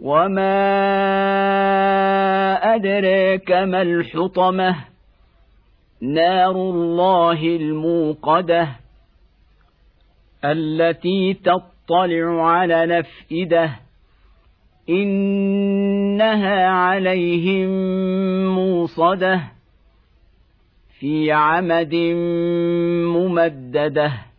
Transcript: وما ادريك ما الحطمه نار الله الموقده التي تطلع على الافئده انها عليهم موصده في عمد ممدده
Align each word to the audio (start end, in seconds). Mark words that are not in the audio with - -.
وما 0.00 0.54
ادريك 2.74 3.50
ما 3.52 3.82
الحطمه 3.82 4.76
نار 6.00 6.50
الله 6.50 7.42
الموقده 7.56 8.68
التي 10.44 11.34
تطلع 11.34 12.46
على 12.46 12.84
الافئده 12.84 13.70
انها 14.88 16.66
عليهم 16.66 17.68
موصده 18.54 19.40
في 20.98 21.32
عمد 21.32 21.94
ممدده 23.14 24.29